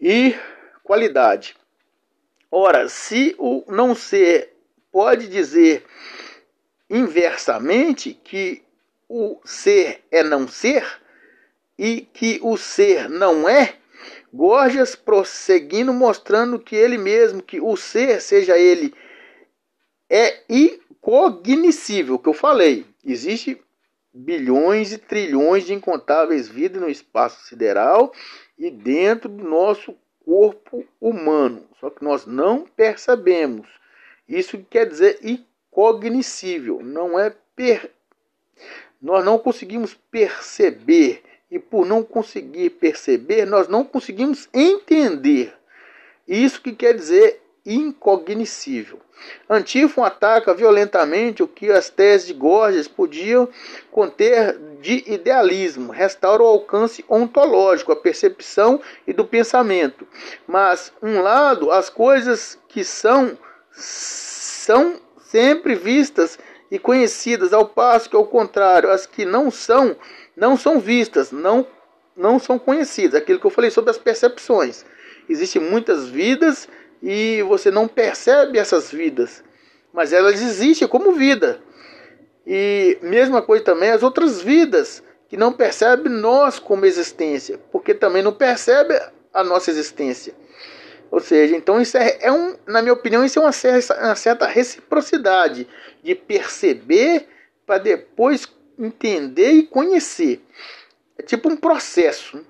[0.00, 0.34] e
[0.82, 1.54] qualidade.
[2.50, 4.57] Ora, se o não ser
[4.92, 5.84] pode dizer
[6.88, 8.62] inversamente que
[9.08, 10.84] o ser é não ser
[11.78, 13.76] e que o ser não é,
[14.32, 18.94] Gorgias prosseguindo mostrando que ele mesmo, que o ser, seja ele,
[20.10, 22.84] é incognoscível, que eu falei.
[23.04, 23.60] Existe
[24.12, 28.12] bilhões e trilhões de incontáveis vidas no espaço sideral
[28.58, 31.66] e dentro do nosso corpo humano.
[31.80, 33.66] Só que nós não percebemos.
[34.28, 37.90] Isso quer dizer incognoscível, não é per...
[39.00, 45.54] nós não conseguimos perceber e por não conseguir perceber, nós não conseguimos entender.
[46.26, 49.00] Isso que quer dizer incognoscível.
[49.48, 53.48] Antífon ataca violentamente o que as teses de Gorgias podiam
[53.90, 60.06] conter de idealismo, restaura o alcance ontológico, a percepção e do pensamento.
[60.46, 63.36] Mas, um lado, as coisas que são
[63.78, 66.38] são sempre vistas
[66.70, 69.96] e conhecidas, ao passo que, ao contrário, as que não são,
[70.36, 71.66] não são vistas, não,
[72.16, 73.20] não são conhecidas.
[73.20, 74.84] Aquilo que eu falei sobre as percepções.
[75.28, 76.68] Existem muitas vidas
[77.02, 79.44] e você não percebe essas vidas,
[79.92, 81.60] mas elas existem como vida.
[82.46, 88.22] E mesma coisa também as outras vidas que não percebem nós como existência, porque também
[88.22, 88.98] não percebe
[89.32, 90.34] a nossa existência.
[91.10, 94.14] Ou seja, então isso é, é um, na minha opinião, isso é uma certa, uma
[94.14, 95.66] certa reciprocidade
[96.02, 97.26] de perceber
[97.66, 98.46] para depois
[98.78, 100.40] entender e conhecer.
[101.18, 102.44] É tipo um processo.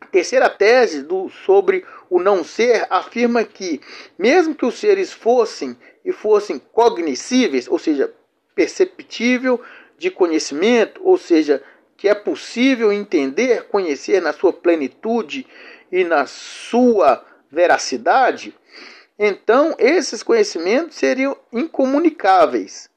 [0.00, 3.80] A terceira tese do, sobre o não ser afirma que,
[4.18, 8.12] mesmo que os seres fossem e fossem cognoscíveis, ou seja,
[8.54, 9.60] perceptível
[9.96, 11.62] de conhecimento, ou seja,
[11.96, 15.46] que é possível entender, conhecer na sua plenitude
[15.90, 18.54] e na sua veracidade,
[19.18, 22.88] então esses conhecimentos seriam incomunicáveis.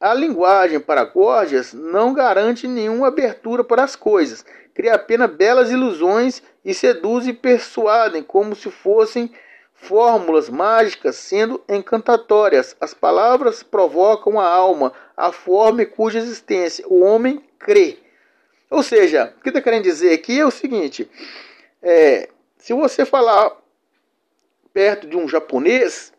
[0.00, 6.42] A linguagem para Gorgias não garante nenhuma abertura para as coisas, cria apenas belas ilusões
[6.64, 9.30] e seduz e persuadem como se fossem
[9.72, 12.76] fórmulas mágicas sendo encantatórias.
[12.80, 17.98] As palavras provocam a alma, a forma cuja existência o homem crê.
[18.68, 21.08] Ou seja, o que está querendo dizer aqui é o seguinte:
[21.82, 23.52] é, se você falar
[24.72, 26.12] perto de um japonês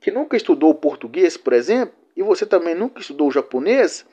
[0.00, 4.04] que nunca estudou português, por exemplo, e você também nunca estudou japonês,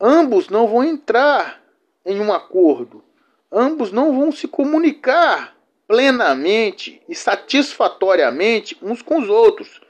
[0.00, 1.62] ambos não vão entrar
[2.04, 3.02] em um acordo.
[3.50, 9.80] Ambos não vão se comunicar plenamente e satisfatoriamente uns com os outros.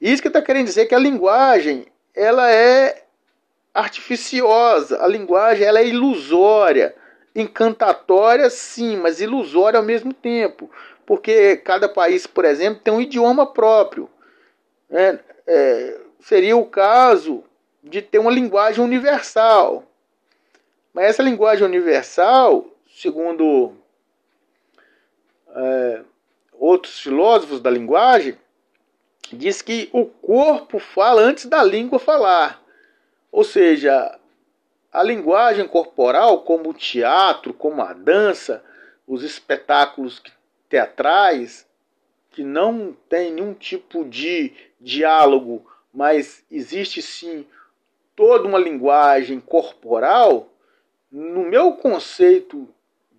[0.00, 3.04] Isso que está querendo dizer que a linguagem ela é
[3.74, 6.94] artificiosa, a linguagem ela é ilusória,
[7.34, 10.70] encantatória sim, mas ilusória ao mesmo tempo
[11.06, 14.10] porque cada país, por exemplo, tem um idioma próprio.
[14.90, 17.44] É, é, seria o caso
[17.82, 19.84] de ter uma linguagem universal.
[20.92, 23.72] Mas essa linguagem universal, segundo
[25.54, 26.00] é,
[26.52, 28.36] outros filósofos da linguagem,
[29.32, 32.60] diz que o corpo fala antes da língua falar.
[33.30, 34.18] Ou seja,
[34.92, 38.64] a linguagem corporal, como o teatro, como a dança,
[39.06, 40.32] os espetáculos que
[40.68, 41.66] teatrais
[42.30, 47.46] que não tem nenhum tipo de diálogo, mas existe sim
[48.14, 50.48] toda uma linguagem corporal,
[51.10, 52.68] no meu conceito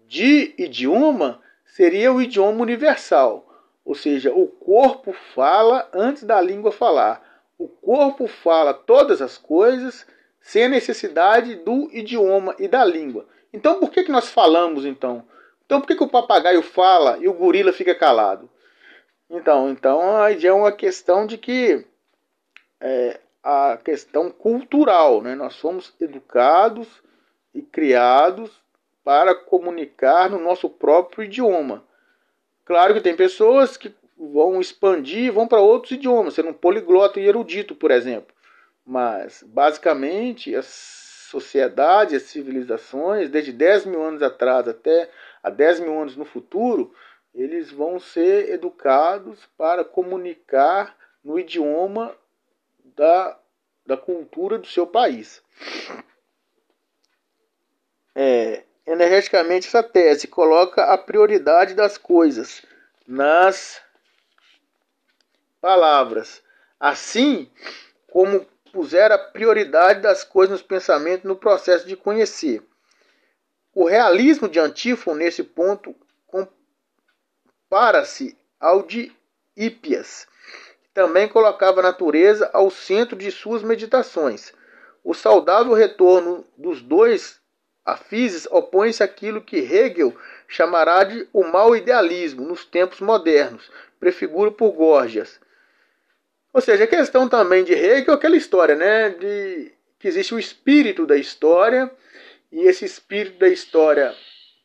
[0.08, 3.48] de idioma, seria o idioma universal.
[3.86, 7.24] Ou seja, o corpo fala antes da língua falar.
[7.58, 10.06] O corpo fala todas as coisas
[10.42, 13.26] sem a necessidade do idioma e da língua.
[13.54, 15.24] Então, por que, que nós falamos então?
[15.68, 18.50] Então por que, que o papagaio fala e o gorila fica calado?
[19.30, 21.86] Então, então aí é uma questão de que
[22.80, 25.36] é, a questão cultural, né?
[25.36, 26.88] Nós somos educados
[27.54, 28.50] e criados
[29.04, 31.84] para comunicar no nosso próprio idioma.
[32.64, 37.28] Claro que tem pessoas que vão expandir, vão para outros idiomas, sendo um poliglota e
[37.28, 38.34] erudito, por exemplo.
[38.86, 40.66] Mas, basicamente, as
[41.30, 45.10] sociedades, as civilizações, desde 10 mil anos atrás até
[45.48, 46.94] a 10 mil anos no futuro,
[47.34, 52.16] eles vão ser educados para comunicar no idioma
[52.84, 53.40] da,
[53.86, 55.42] da cultura do seu país.
[58.14, 62.66] É, energeticamente, essa tese coloca a prioridade das coisas
[63.08, 63.82] nas
[65.62, 66.44] palavras,
[66.80, 67.50] assim
[68.12, 72.62] como puser a prioridade das coisas nos pensamentos no processo de conhecer.
[73.80, 75.96] O realismo de Antífono, nesse ponto,
[77.70, 79.12] compara-se ao de
[79.56, 80.26] Hípias,
[80.82, 84.52] que também colocava a natureza ao centro de suas meditações.
[85.04, 87.40] O saudável retorno dos dois
[87.86, 90.12] afizes opõe-se àquilo que Hegel
[90.48, 93.70] chamará de o mau idealismo nos tempos modernos,
[94.00, 95.40] prefigura por Gorgias.
[96.52, 100.40] Ou seja, a questão também de Hegel é aquela história, né, de que existe o
[100.40, 101.92] espírito da história
[102.52, 104.16] e esse espírito da história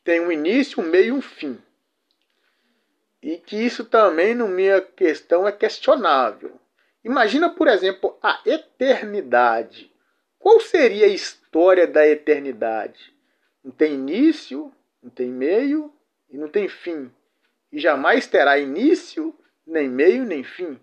[0.04, 1.60] tem um início, um meio e um fim.
[3.22, 6.58] E que isso também, na minha questão, é questionável.
[7.04, 9.92] Imagina, por exemplo, a eternidade.
[10.38, 13.14] Qual seria a história da eternidade?
[13.62, 14.72] Não tem início,
[15.02, 15.92] não tem meio
[16.30, 17.12] e não tem fim.
[17.70, 19.34] E jamais terá início,
[19.66, 20.78] nem meio, nem fim.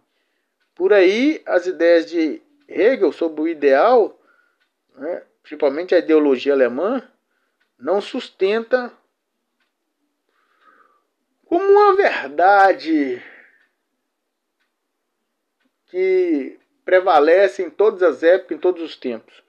[0.76, 4.18] Por aí, as ideias de Hegel sobre o ideal,
[4.96, 7.02] né, principalmente a ideologia alemã,
[7.78, 8.92] não sustenta
[11.46, 13.24] como uma verdade
[15.88, 19.44] que prevalece em todas as épocas, em todos os tempos.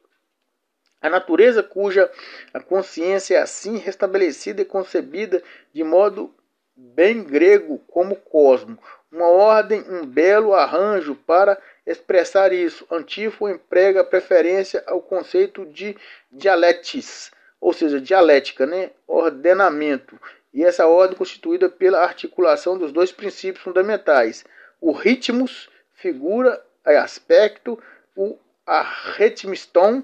[1.01, 2.11] A natureza cuja
[2.53, 6.35] a consciência é assim restabelecida e concebida de modo
[6.77, 8.79] bem grego como cosmo,
[9.11, 11.61] uma ordem, um belo arranjo para
[11.91, 12.87] expressar isso.
[12.91, 15.97] Antífo emprega preferência ao conceito de
[16.31, 17.31] dialetis,
[17.61, 18.91] ou seja, dialética, né?
[19.07, 20.19] ordenamento,
[20.53, 24.45] e essa ordem constituída pela articulação dos dois princípios fundamentais:
[24.81, 27.81] o ritmos, figura e aspecto,
[28.17, 30.03] o arritmiston,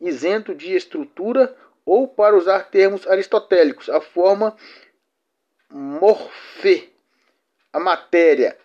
[0.00, 4.56] isento de estrutura, ou, para usar termos aristotélicos, a forma
[5.70, 6.90] morfê,
[7.72, 8.56] a matéria,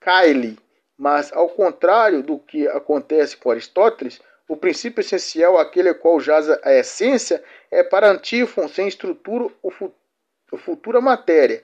[0.00, 0.58] kaili.
[0.98, 6.72] Mas, ao contrário do que acontece com Aristóteles, o princípio essencial, aquele qual jaz a
[6.72, 10.06] essência, é para Antífon, sem estrutura, o futuro
[10.52, 11.62] a futura matéria,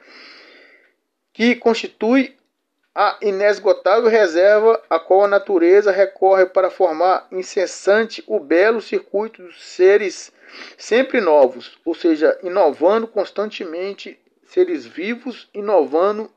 [1.32, 2.36] que constitui
[2.94, 9.62] a inesgotável reserva a qual a natureza recorre para formar incessante o belo circuito dos
[9.64, 10.32] seres
[10.76, 16.30] sempre novos, ou seja, inovando constantemente seres vivos, inovando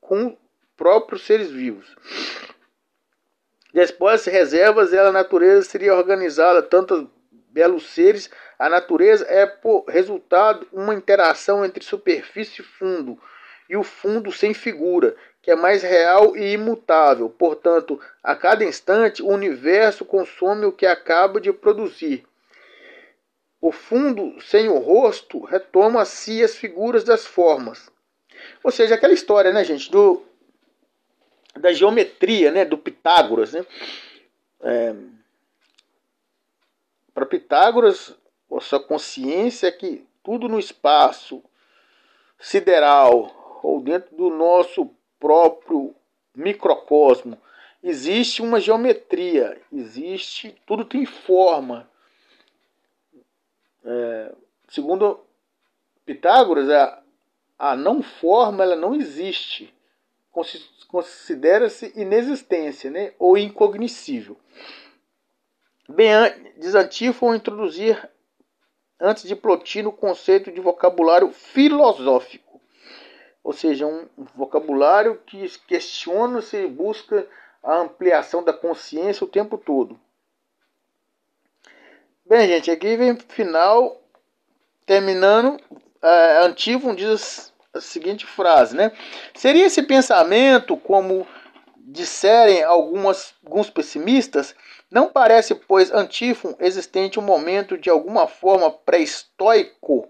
[0.00, 0.36] com
[0.80, 1.94] próprios seres vivos.
[3.74, 7.10] Depois reservas, ela, a natureza seria organizada tanto
[7.50, 13.18] belos seres a natureza é, por resultado, uma interação entre superfície e fundo,
[13.68, 17.28] e o fundo sem figura, que é mais real e imutável.
[17.28, 22.24] Portanto, a cada instante, o universo consome o que acaba de produzir.
[23.60, 27.90] O fundo sem o rosto retoma a si as figuras das formas.
[28.64, 30.29] Ou seja, aquela história, né, gente, do
[31.60, 33.64] da geometria, né, do Pitágoras, né?
[34.62, 34.94] É,
[37.14, 38.14] para Pitágoras,
[38.50, 41.42] a sua consciência é que tudo no espaço
[42.38, 45.94] sideral ou dentro do nosso próprio
[46.34, 47.38] microcosmo
[47.82, 51.88] existe uma geometria, existe, tudo tem forma.
[53.84, 54.34] É,
[54.68, 55.20] segundo
[56.04, 57.02] Pitágoras, a,
[57.58, 59.72] a não forma ela não existe.
[60.88, 63.12] Considera-se inexistência né?
[63.18, 64.36] ou incognoscível.
[65.88, 66.12] Bem,
[66.56, 68.08] diz Antífon introduzir
[69.00, 72.60] antes de Plotino o conceito de vocabulário filosófico,
[73.42, 77.26] ou seja, um vocabulário que questiona se busca
[77.62, 79.98] a ampliação da consciência o tempo todo.
[82.24, 84.00] Bem, gente, aqui vem final,
[84.86, 85.56] terminando,
[86.02, 88.92] uh, Antífon diz a seguinte frase, né?
[89.34, 91.26] Seria esse pensamento, como
[91.76, 94.54] disserem algumas, alguns pessimistas,
[94.90, 100.08] não parece, pois, Antífon existente um momento de alguma forma pré-estoico?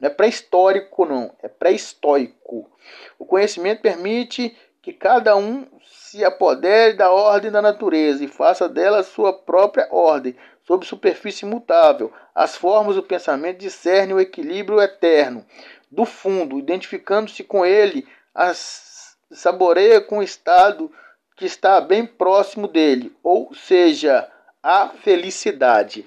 [0.00, 2.70] Não é pré-histórico, não, é pré-estoico.
[3.18, 9.02] O conhecimento permite que cada um se apodere da ordem da natureza e faça dela
[9.02, 10.34] sua própria ordem,
[10.66, 12.12] sob superfície imutável.
[12.34, 15.44] As formas do pensamento discernem o equilíbrio eterno
[15.92, 18.90] do fundo, identificando-se com ele, as
[19.30, 20.92] saboreia com o estado
[21.36, 24.28] que está bem próximo dele, ou seja,
[24.62, 26.06] a felicidade.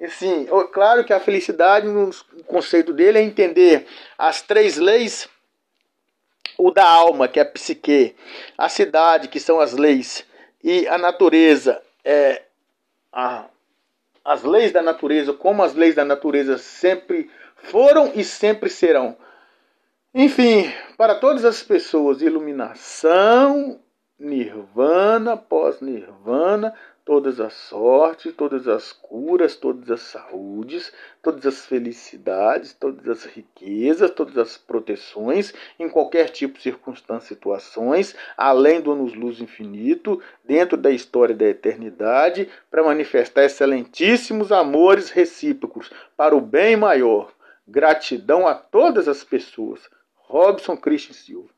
[0.00, 2.10] Assim, claro que a felicidade, no
[2.46, 3.86] conceito dele, é entender
[4.18, 5.28] as três leis:
[6.58, 8.14] o da alma, que é a psique,
[8.58, 10.24] a cidade, que são as leis,
[10.62, 12.42] e a natureza, é,
[13.12, 13.46] a,
[14.24, 19.16] as leis da natureza, como as leis da natureza sempre foram e sempre serão.
[20.14, 23.80] Enfim, para todas as pessoas, iluminação,
[24.18, 26.72] nirvana, pós-nirvana,
[27.04, 30.92] todas as sortes, todas as curas, todas as saúdes,
[31.22, 38.16] todas as felicidades, todas as riquezas, todas as proteções, em qualquer tipo de circunstância, situações,
[38.36, 46.34] além do anos-luz infinito, dentro da história da eternidade, para manifestar excelentíssimos amores recíprocos para
[46.34, 47.36] o bem maior.
[47.66, 49.88] Gratidão a todas as pessoas.
[50.14, 51.55] Robson Christian Silva.